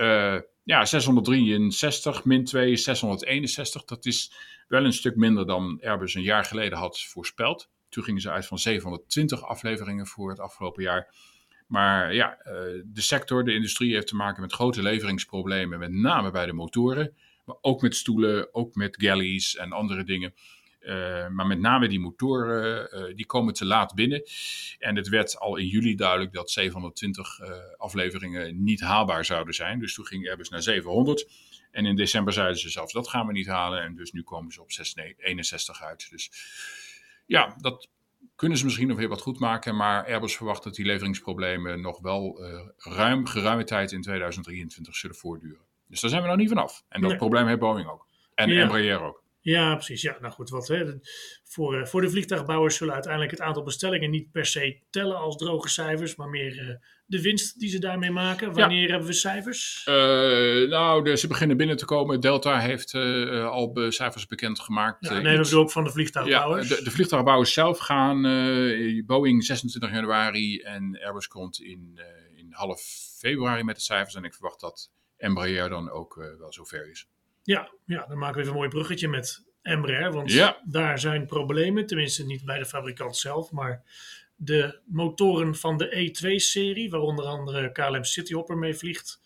[0.71, 3.83] ja, 663 min 2 is 661.
[3.83, 4.31] Dat is
[4.67, 7.69] wel een stuk minder dan Airbus een jaar geleden had voorspeld.
[7.89, 11.13] Toen gingen ze uit van 720 afleveringen voor het afgelopen jaar.
[11.67, 12.53] Maar ja, uh,
[12.85, 17.15] de sector, de industrie heeft te maken met grote leveringsproblemen, met name bij de motoren.
[17.45, 20.33] Maar ook met stoelen, ook met galleys en andere dingen.
[20.81, 24.23] Uh, maar met name die motoren, uh, die komen te laat binnen.
[24.79, 29.79] En het werd al in juli duidelijk dat 720 uh, afleveringen niet haalbaar zouden zijn.
[29.79, 31.31] Dus toen ging Airbus naar 700.
[31.71, 33.81] En in december zeiden ze zelfs dat gaan we niet halen.
[33.81, 36.07] En dus nu komen ze op 661 uit.
[36.09, 36.31] Dus
[37.25, 37.89] ja, dat
[38.35, 39.75] kunnen ze misschien nog weer wat goed maken.
[39.75, 42.43] Maar Airbus verwacht dat die leveringsproblemen nog wel
[42.77, 45.65] ruim, geruime tijd in 2023 zullen voortduren.
[45.87, 46.83] Dus daar zijn we nog niet vanaf.
[46.89, 47.19] En dat nee.
[47.19, 48.07] probleem heeft Boeing ook.
[48.35, 48.61] En ja.
[48.61, 49.20] Embraer ook.
[49.41, 50.01] Ja, precies.
[50.01, 50.85] Ja, nou goed, wat, hè,
[51.43, 55.69] voor, voor de vliegtuigbouwers zullen uiteindelijk het aantal bestellingen niet per se tellen als droge
[55.69, 56.75] cijfers, maar meer uh,
[57.05, 58.53] de winst die ze daarmee maken.
[58.53, 58.89] Wanneer ja.
[58.89, 59.85] hebben we cijfers?
[59.89, 59.95] Uh,
[60.69, 62.19] nou, de, ze beginnen binnen te komen.
[62.19, 65.07] Delta heeft uh, al be cijfers bekendgemaakt.
[65.07, 66.69] Ja, nee, dat is ook van de vliegtuigbouwers.
[66.69, 68.21] Ja, de, de vliegtuigbouwers zelf gaan
[69.05, 71.99] Boeing 26 januari en Airbus komt in,
[72.35, 72.81] in half
[73.17, 74.15] februari met de cijfers.
[74.15, 77.07] En ik verwacht dat Embraer dan ook wel zover is.
[77.43, 80.11] Ja, ja, dan maken we even een mooi bruggetje met Embraer.
[80.11, 80.61] Want ja.
[80.63, 83.83] daar zijn problemen, tenminste niet bij de fabrikant zelf, maar
[84.35, 89.21] de motoren van de E2-serie, waar onder andere KLM Cityhopper mee vliegt,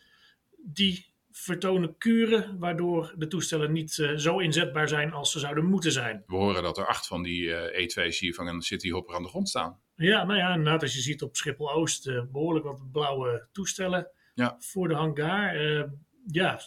[0.58, 5.92] die vertonen kuren waardoor de toestellen niet uh, zo inzetbaar zijn als ze zouden moeten
[5.92, 6.24] zijn.
[6.28, 9.30] We horen dat er acht van die uh, E2's hier van een Cityhopper aan de
[9.30, 9.80] grond staan.
[9.96, 14.56] Ja, nou ja, inderdaad, als je ziet op Schiphol-Oost uh, behoorlijk wat blauwe toestellen ja.
[14.60, 15.56] voor de hangar.
[16.26, 16.60] ja,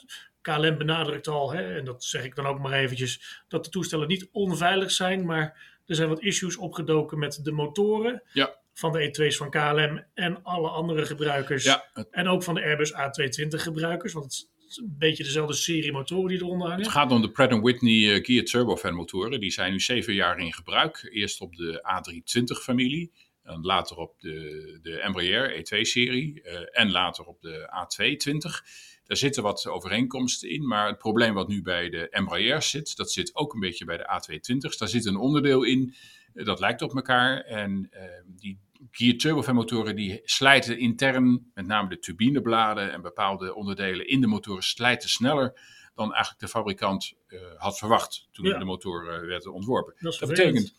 [0.55, 4.09] KLM benadrukt al, hè, en dat zeg ik dan ook maar eventjes, dat de toestellen
[4.09, 8.57] niet onveilig zijn, maar er zijn wat issues opgedoken met de motoren ja.
[8.73, 11.65] van de E2's van KLM en alle andere gebruikers.
[11.65, 11.85] Ja.
[12.11, 16.29] En ook van de Airbus A220 gebruikers, want het is een beetje dezelfde serie motoren
[16.29, 16.83] die eronder hangen.
[16.83, 19.41] Het gaat om de Pratt Whitney uh, Geared Turbofan motoren.
[19.41, 21.09] Die zijn nu zeven jaar in gebruik.
[21.13, 23.13] Eerst op de A320 familie.
[23.43, 26.43] En later op de, de Embraer E2-serie.
[26.45, 28.67] Uh, en later op de A220.
[29.09, 33.13] Daar zitten wat overeenkomsten in, maar het probleem wat nu bij de Embraer zit, dat
[33.13, 34.79] zit ook een beetje bij de A220's.
[34.79, 35.95] Daar zit een onderdeel in,
[36.33, 37.41] dat lijkt op elkaar.
[37.41, 38.59] En uh, die
[38.91, 44.27] gear turbofan motoren die slijten intern, met name de turbinebladen en bepaalde onderdelen in de
[44.27, 45.61] motoren, slijten sneller
[45.95, 48.59] dan eigenlijk de fabrikant uh, had verwacht toen ja.
[48.59, 49.95] de motoren werden ontworpen.
[49.99, 50.75] Dat, dat betekent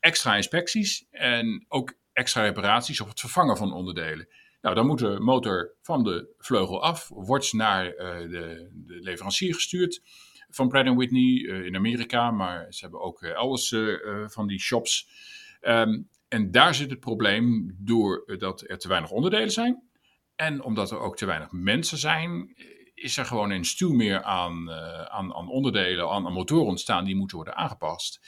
[0.00, 4.28] extra inspecties en ook extra reparaties of het vervangen van onderdelen.
[4.62, 9.54] Nou, dan moet de motor van de vleugel af, wordt naar uh, de, de, leverancier
[9.54, 10.02] gestuurd
[10.50, 13.74] van Pratt Whitney uh, in Amerika, maar ze hebben ook elders
[14.26, 15.08] van die shops.
[15.60, 19.82] Um, en daar zit het probleem doordat er te weinig onderdelen zijn
[20.36, 22.54] en omdat er ook te weinig mensen zijn,
[23.02, 24.70] is er gewoon een stuw meer aan,
[25.10, 28.20] aan, aan onderdelen, aan, aan motoren ontstaan die moeten worden aangepast.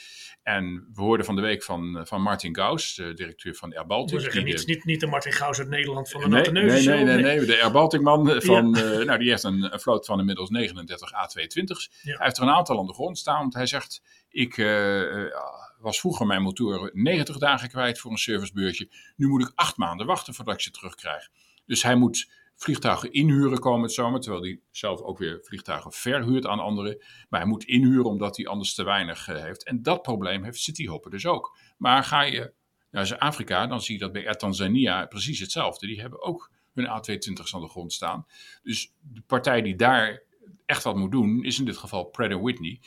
[0.42, 4.20] En we hoorden van de week van, van Martin Gauss, de directeur van Air Baltic.
[4.20, 7.04] Zeggen, niet, de, niet, niet de Martin Gauss uit Nederland van de nee, nee, nee,
[7.04, 8.42] nee, nee, de Air Baltic man.
[8.42, 8.82] Van, ja.
[8.82, 11.90] uh, nou, die heeft een, een vloot van inmiddels 39 A220's.
[12.02, 12.16] Ja.
[12.16, 14.02] Hij heeft er een aantal aan de grond staan, want hij zegt...
[14.28, 15.30] Ik uh,
[15.78, 18.88] was vroeger mijn motoren 90 dagen kwijt voor een servicebeurtje.
[19.16, 21.28] Nu moet ik acht maanden wachten voordat ik ze terugkrijg.
[21.66, 26.58] Dus hij moet vliegtuigen inhuren komend zomer, terwijl hij zelf ook weer vliegtuigen verhuurt aan
[26.58, 27.04] anderen.
[27.28, 29.64] Maar hij moet inhuren omdat hij anders te weinig uh, heeft.
[29.64, 31.56] En dat probleem heeft Cityhopper dus ook.
[31.76, 32.52] Maar ga je
[32.90, 35.86] naar Zuid-Afrika, dan zie je dat bij Air Tanzania precies hetzelfde.
[35.86, 38.26] Die hebben ook hun A220's aan de grond staan.
[38.62, 40.22] Dus de partij die daar
[40.66, 42.80] echt wat moet doen, is in dit geval Pratt Whitney.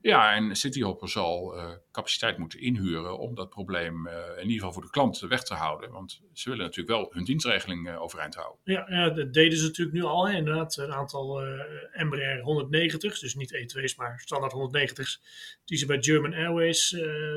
[0.00, 4.72] Ja, en Cityhopper zal uh, capaciteit moeten inhuren om dat probleem uh, in ieder geval
[4.72, 5.90] voor de klant weg te houden.
[5.90, 8.60] Want ze willen natuurlijk wel hun dienstregeling uh, overeind houden.
[8.64, 10.28] Ja, ja, dat deden ze natuurlijk nu al.
[10.28, 10.36] Hè.
[10.36, 11.42] Inderdaad, een aantal
[11.92, 15.22] Embraer 190's, dus niet E2's, maar standaard 190's,
[15.64, 16.90] die ze bij German Airways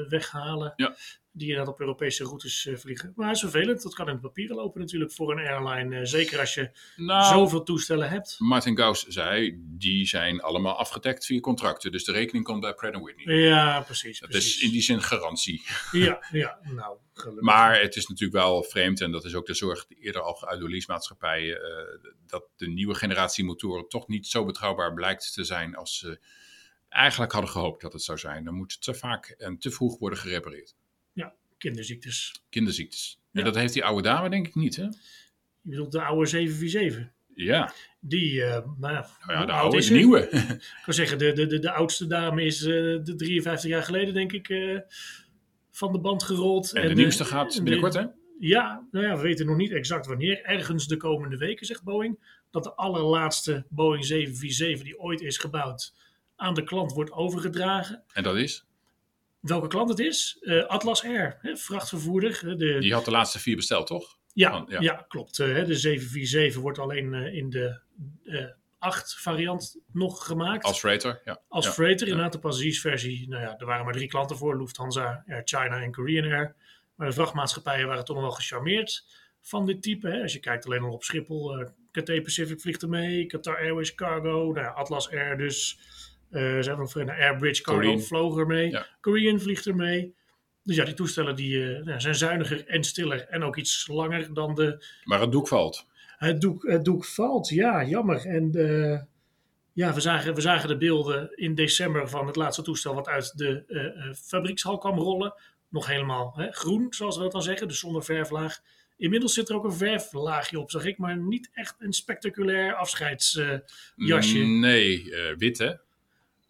[0.09, 0.73] weghalen.
[0.75, 0.95] Ja.
[1.33, 3.13] Die inderdaad op Europese routes vliegen.
[3.15, 6.05] Maar het is vervelend, dat kan in de papieren lopen natuurlijk voor een airline.
[6.05, 8.35] zeker als je nou, zoveel toestellen hebt.
[8.37, 11.91] Martin Gauss zei, die zijn allemaal afgedekt via contracten.
[11.91, 13.35] Dus de rekening komt bij Pratt Whitney.
[13.35, 14.19] Ja, precies.
[14.19, 14.55] Dat precies.
[14.55, 15.63] is in die zin garantie.
[15.91, 17.43] Ja, ja nou, gelukkig.
[17.43, 20.33] Maar het is natuurlijk wel vreemd, en dat is ook de zorg die eerder al
[20.33, 25.43] geuit door leasemaatschappijen, uh, dat de nieuwe generatie motoren toch niet zo betrouwbaar blijkt te
[25.43, 26.19] zijn als ze
[26.89, 28.43] eigenlijk hadden gehoopt dat het zou zijn.
[28.43, 30.75] Dan moet te vaak en te vroeg worden gerepareerd.
[31.61, 32.43] Kinderziektes.
[32.49, 33.19] Kinderziektes.
[33.31, 34.83] En dat heeft die oude dame denk ik niet, hè?
[34.83, 37.11] Je bedoelt de oude 747?
[37.33, 37.73] Ja.
[37.99, 40.29] Die, uh, nou ja, nou ja de oude, is de nieuwe.
[40.77, 44.13] ik kan zeggen, de, de, de, de oudste dame is uh, de 53 jaar geleden,
[44.13, 44.79] denk ik, uh,
[45.71, 46.73] van de band gerold.
[46.73, 48.05] En, en de nieuwste gaat binnenkort, hè?
[48.39, 50.43] Ja, nou ja, we weten nog niet exact wanneer.
[50.43, 52.39] Ergens de komende weken, zegt Boeing.
[52.51, 55.93] Dat de allerlaatste Boeing 747 die ooit is gebouwd
[56.35, 58.03] aan de klant wordt overgedragen.
[58.13, 58.65] En dat is?
[59.41, 60.37] Welke klant het is?
[60.41, 62.57] Uh, Atlas Air, hè, vrachtvervoerder.
[62.57, 62.79] De...
[62.79, 64.17] Die had de laatste vier besteld, toch?
[64.33, 64.79] Ja, Van, ja.
[64.79, 65.05] ja.
[65.07, 65.39] klopt.
[65.39, 67.81] Uh, de 747 wordt alleen uh, in de
[68.81, 70.63] 8 variant nog gemaakt.
[70.63, 71.41] Als freighter, ja.
[71.47, 71.71] Als ja.
[71.71, 73.29] freighter, inderdaad de passagiersversie.
[73.29, 74.57] Nou ja, er waren maar drie klanten voor.
[74.57, 76.55] Lufthansa, Air China en Korean Air.
[76.95, 79.05] Maar de vrachtmaatschappijen waren toch nog wel gecharmeerd
[79.41, 80.07] van dit type.
[80.07, 80.21] Hè.
[80.21, 81.59] Als je kijkt alleen al op Schiphol.
[81.59, 83.25] Uh, KT Pacific vliegt er mee.
[83.25, 84.51] Qatar Airways Cargo.
[84.51, 85.79] Nou ja, Atlas Air dus.
[86.31, 88.01] Uh, ze hebben nog een Airbridge Cargo Korean.
[88.01, 88.69] vloog er mee.
[88.69, 88.87] Ja.
[89.01, 90.13] Korean vliegt er mee.
[90.63, 93.27] Dus ja, die toestellen die, uh, nou, zijn zuiniger en stiller.
[93.29, 94.85] En ook iets langer dan de...
[95.03, 95.85] Maar het doek valt.
[96.17, 98.25] Het doek, het doek valt, ja, jammer.
[98.25, 98.99] En uh,
[99.73, 103.37] ja, we zagen, we zagen de beelden in december van het laatste toestel wat uit
[103.37, 105.33] de uh, fabriekshal kwam rollen.
[105.69, 108.59] Nog helemaal hè, groen, zoals we dat dan zeggen, dus zonder verflaag.
[108.97, 114.37] Inmiddels zit er ook een verflaagje op, zag ik, maar niet echt een spectaculair afscheidsjasje.
[114.37, 115.73] nee, wit hè?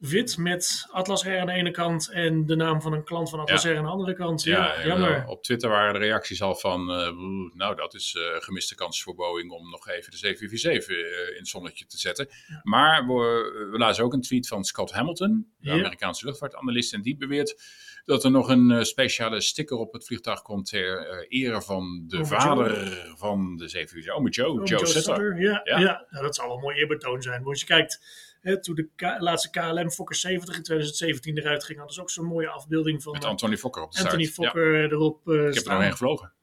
[0.01, 3.39] Wit met Atlas Air aan de ene kant en de naam van een klant van
[3.39, 3.69] Atlas Ja.
[3.69, 4.43] Air aan de andere kant.
[4.43, 5.25] Ja, Ja, jammer.
[5.27, 7.11] Op Twitter waren de reacties al van, eh,
[7.53, 11.37] nou dat is eh, gemiste kans voor Boeing om nog even de 747 eh, in
[11.37, 12.27] het zonnetje te zetten.
[12.63, 15.71] Maar we, we lazen ook een tweet van Scott Hamilton, de.
[15.71, 17.61] Amerikaanse luchtvaartanalist, en die beweert
[18.05, 22.03] dat er nog een eh, speciale sticker op het vliegtuig komt ter eh, ere van
[22.07, 22.69] de Ome vader
[23.17, 24.85] van de 747, Ome Joe, Oh, Joe, Joe.
[24.87, 25.79] Sutter, Ja, Ja.
[25.79, 26.05] ja.
[26.09, 27.35] Nou, dat zal wel een mooi eerbetoon zijn.
[27.35, 28.05] Want als je kijkt,
[28.41, 32.09] hè, toen de K- laatste KLM Fokker 70 in 2017 eruit ging, hadden ze ook
[32.09, 34.37] zo'n mooie afbeelding van Met eh, Anthony Fokker op de Anthony start.
[34.53, 36.33] Ja, Fokker erop eh ik heb er nog heen gevlogen.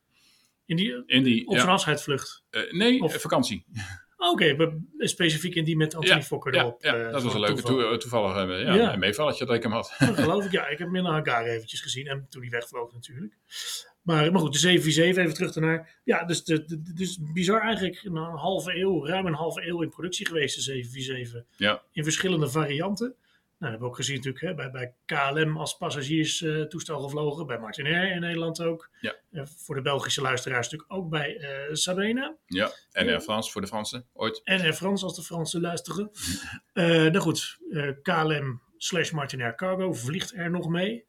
[0.67, 1.61] In die, In die, op ja,
[2.51, 3.65] eh, nee, of- eh, vakantie.
[4.21, 4.57] Oh, Oké,
[4.99, 6.83] specifiek in die met Anthony Fokker erop.
[6.83, 7.89] ja, eh, dat was een leuke toeval.
[7.89, 8.99] toe- toevallig eh, ja, een
[9.47, 9.95] dat ik hem had.
[9.99, 10.63] Dat geloof ik, ja.
[10.69, 12.07] Ik heb hem in de hangar eventjes gezien.
[12.07, 13.37] En toen hij wegvloog natuurlijk.
[14.03, 16.01] Maar, maar goed, de 747, even terug daarnaar.
[16.05, 19.89] Ja, dus, de, de, dus bizar eigenlijk een halve eeuw, ruim een halve eeuw in
[19.89, 21.45] productie geweest, de 747.
[21.57, 21.83] Ja.
[21.93, 23.15] In verschillende varianten.
[23.59, 27.47] Nou, dat hebben we ook gezien natuurlijk hè, bij, bij KLM als passagierstoestel gevlogen.
[27.47, 28.91] Bij Martinair in Nederland ook.
[29.01, 29.17] Ja.
[29.31, 32.37] Eh, voor de Belgische luisteraars natuurlijk ook bij eh Sabena.
[32.47, 33.09] Ja, en.
[33.09, 34.41] Air France voor de Fransen, ooit.
[34.45, 36.11] En Air France als de Fransen luisteren.
[36.73, 41.07] Eh nou goed, eh, KLM slash Martinair Cargo vliegt er nog mee.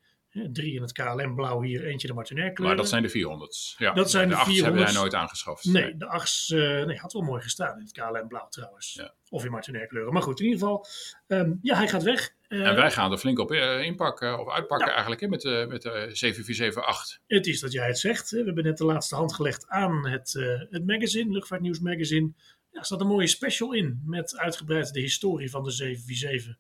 [0.52, 2.66] Drie in het KLM blauw hier, eentje de Martinair kleuren.
[2.66, 3.76] Maar dat zijn de 400's.
[3.78, 4.84] Ja, Dat zijn de hebben 400's.
[4.84, 5.66] wij nooit aangeschaft.
[5.66, 8.94] Nee, de achts eh, nee, had wel mooi gestaan in het KLM blauw trouwens.
[8.94, 9.14] Ja.
[9.30, 10.14] Of in Martinair kleuren.
[10.14, 10.86] Maar goed, in ieder geval,
[11.28, 12.34] ehm, ja, hij gaat weg.
[12.48, 15.66] Eh, En wij gaan er flink op eh, inpakken, of uitpakken eigenlijk, hè, met de,
[15.70, 17.20] met de 7478.
[17.28, 18.30] Het is dat jij het zegt.
[18.32, 18.38] hè.
[18.40, 20.34] We hebben net de laatste hand gelegd aan het,
[20.70, 22.32] het magazine, Luchtvaartnieuws magazine.
[22.72, 26.56] Ja, er staat een mooie special in met uitgebreid de historie van de 747.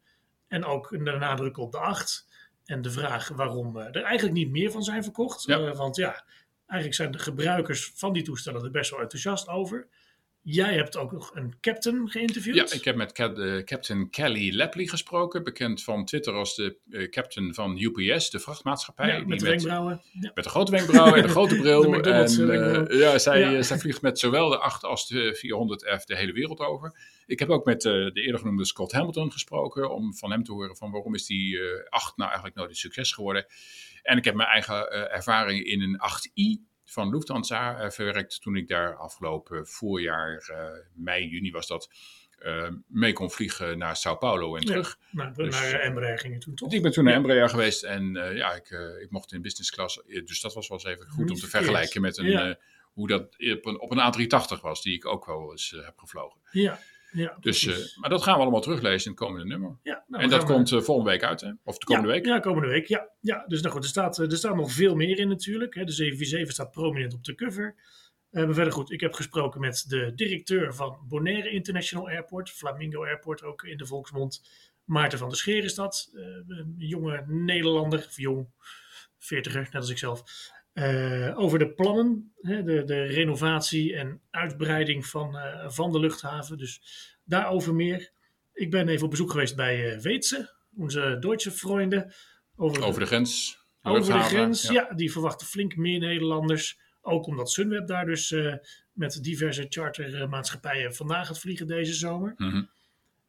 [0.47, 2.27] En ook een nadruk op de 8.
[2.69, 5.43] En de vraag waarom eh, er eigenlijk niet meer van zijn verkocht.
[5.43, 5.59] Ja.
[5.59, 6.23] Eh, want ja,
[6.65, 9.87] eigenlijk zijn de gebruikers van die toestellen er best wel enthousiast over.
[10.51, 12.55] Jij hebt ook nog een captain geïnterviewd.
[12.55, 17.09] Ja, ik heb met eh, Captain Kelly Lapley gesproken, bekend van Twitter als de eh,
[17.09, 19.07] captain van UPS, de vrachtmaatschappij.
[19.07, 20.01] Ja, die met de met, wenkbrauwen.
[20.11, 20.31] Ja.
[20.33, 21.81] met de grote wenkbrauw en de grote bril.
[21.91, 23.61] De en, eh, ja, zij, Ja.
[23.61, 26.99] zij vliegt met zowel de 8 als de 400F de hele wereld over.
[27.25, 30.77] Ik heb ook met de eerder genoemde Scott Hamilton gesproken, om van hem te horen
[30.77, 33.45] van waarom is die eh 8 nou eigenlijk nooit een succes geworden.
[34.01, 38.67] En ik heb mijn eigen ervaring in een 8i van Lufthansa eh, verwerkt toen ik
[38.67, 41.89] daar afgelopen voorjaar, eh, mei, juni was dat,
[42.37, 44.67] eh, mee kon vliegen naar Sao Paulo en Ja.
[44.67, 44.97] terug.
[45.35, 46.73] Dus, naar Embraer ging je toen toch?
[46.73, 48.69] Ik ben toen naar Embraer geweest en ja, ik,
[49.01, 50.01] ik mocht in business class.
[50.25, 51.63] Dus dat was wel eens even goed Niet om te verkeerd.
[51.63, 52.57] vergelijken met een, Ja.
[52.93, 56.39] hoe dat op een, op een A380 was, die ik ook wel eens heb gevlogen.
[56.51, 56.79] Ja,
[57.11, 57.37] ja.
[57.39, 59.77] Dus, eh, maar dat gaan we allemaal teruglezen in het komende nummer.
[59.83, 61.51] ja, nou, en dat komt eh, volgende week uit, hè?
[61.63, 62.25] Of de komende ja, week.
[62.25, 62.87] Ja, komende week.
[62.87, 63.45] Ja, ja.
[63.47, 65.75] dus nou goed, er staat, er staat nog veel meer in natuurlijk.
[65.75, 65.83] Hè.
[65.83, 67.75] De 747 staat prominent op de cover.
[68.31, 73.05] Eh, maar verder goed, ik heb gesproken met de directeur van Bonaire International Airport, Flamingo
[73.05, 74.41] Airport ook in de volksmond.
[74.83, 76.09] Maarten van der Scheer is dat.
[76.13, 78.47] Eh, een jonge Nederlander, of jong,
[79.17, 80.23] veertiger, net als ik zelf.
[80.79, 86.57] Eh, over de plannen, hè, de, de renovatie en uitbreiding van, eh, van de luchthaven.
[86.57, 86.81] Dus
[87.23, 88.11] daarover meer.
[88.53, 92.13] Ik ben even op bezoek geweest bij eh Weetse, onze Duitse vrienden.
[92.55, 93.59] Over, Over de grens.
[93.81, 94.67] over de grens.
[94.67, 94.93] Ja.
[94.93, 96.79] die verwachten flink meer Nederlanders.
[97.01, 98.35] Ook omdat Sunweb daar dus
[98.93, 102.33] met diverse chartermaatschappijen vandaag gaat vliegen deze zomer.
[102.37, 102.63] Mhm.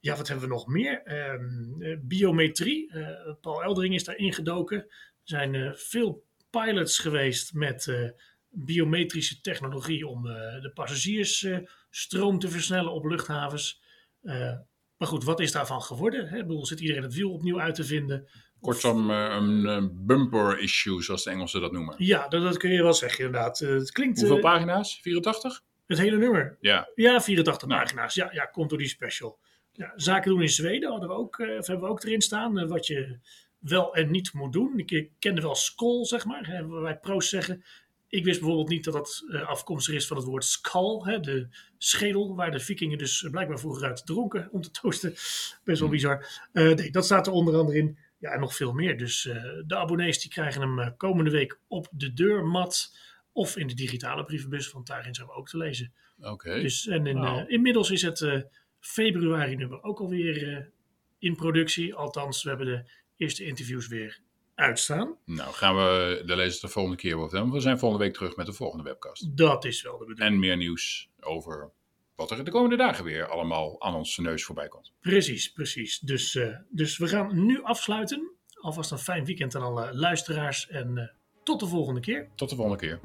[0.01, 1.03] Ja, wat hebben we nog meer?
[1.03, 2.93] Ehm, eh, biometrie.
[3.41, 4.79] Paul Eldering is daar ingedoken.
[4.79, 4.89] Er
[5.23, 8.11] zijn veel pilots geweest met eh,
[8.49, 13.83] biometrische technologie om eh, de passagiersstroom te versnellen op luchthavens.
[14.23, 14.59] Eh,
[14.97, 16.29] maar goed, wat is daarvan geworden?
[16.29, 16.37] Hè?
[16.39, 18.29] Ik bedoel, zit iedereen het wiel opnieuw uit te vinden?
[18.61, 21.95] Kortom, een bumper issue, zoals de Engelsen dat noemen.
[21.99, 23.59] Ja, dat, dat kun je wel zeggen inderdaad.
[23.59, 24.99] het klinkt, Hoeveel pagina's?
[25.03, 25.63] 84?
[25.87, 26.57] Het hele nummer?
[26.61, 26.89] Ja.
[26.95, 27.81] Ja, 84 nou.
[27.81, 28.15] pagina's.
[28.15, 29.39] Ja, ja, komt door die special.
[29.73, 32.69] Ja, zaken doen in Zweden hadden we ook, hebben we ook erin staan.
[32.69, 33.19] wat je
[33.61, 34.79] wel en niet moet doen.
[34.79, 36.47] Ik kende wel Skoll, zeg maar.
[36.47, 37.65] Hè, wij pro's zeggen.
[38.09, 41.49] Ik wist bijvoorbeeld niet dat dat uh, afkomstig is van het woord skull, hè, de
[41.79, 45.11] schedel, waar de vikingen dus blijkbaar vroeger uit dronken om te toosten.
[45.11, 45.91] Best wel hmm.
[45.91, 46.49] bizar.
[46.53, 47.99] Uh, nee, dat staat er onder andere in.
[48.19, 48.99] Ja, en nog veel meer.
[48.99, 49.35] Dus uh,
[49.67, 52.97] de abonnees die krijgen hem komende week op de deurmat
[53.33, 55.93] of in de digitale brievenbus, want daarin zijn we ook te lezen.
[56.21, 56.61] Oké.
[56.61, 57.51] Dus, en in, wow.
[57.51, 58.47] inmiddels is het
[58.81, 60.71] februari nummer ook alweer
[61.19, 61.95] in productie.
[61.95, 64.21] Althans, we hebben de eerste interviews weer
[64.55, 65.17] uitstaan.
[65.25, 67.55] Nou, gaan we de lezers de volgende keer over hebben.
[67.55, 69.37] We zijn volgende week terug met de volgende webcast.
[69.37, 70.35] Dat is wel de bedoeling.
[70.35, 71.71] En meer nieuws over
[72.17, 74.93] wat er de komende dagen weer allemaal aan onze neus voorbij komt.
[75.01, 75.99] Precies, precies.
[75.99, 78.33] Dus, uh, dus we gaan nu afsluiten.
[78.61, 81.05] Alvast een fijn weekend aan alle luisteraars en uh,
[81.43, 82.29] tot de volgende keer.
[82.35, 83.01] Tot de volgende keer.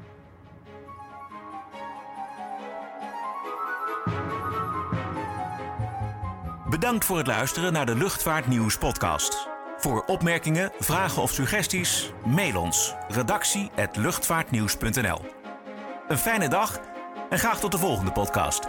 [6.70, 9.55] Bedankt voor het luisteren naar de Luchtvaartnieuws podcast.
[9.86, 15.20] Voor opmerkingen, vragen of suggesties, mail ons redactie@luchtvaartnieuws.nl.
[16.08, 16.80] Een fijne dag
[17.30, 18.66] en graag tot de volgende podcast.